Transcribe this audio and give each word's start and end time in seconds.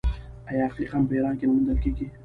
آیا 0.51 0.63
عقیق 0.71 0.89
هم 0.95 1.03
په 1.07 1.13
ایران 1.15 1.33
کې 1.37 1.45
نه 1.47 1.53
موندل 1.53 1.77
کیږي؟ 1.83 2.05